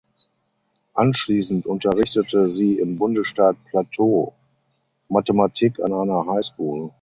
Anschließend 0.95 1.67
unterrichtete 1.67 2.49
sie 2.49 2.79
im 2.79 2.97
Bundesstaat 2.97 3.55
Plateau 3.65 4.33
Mathematik 5.09 5.79
an 5.79 5.93
einer 5.93 6.25
High 6.25 6.43
School. 6.43 6.89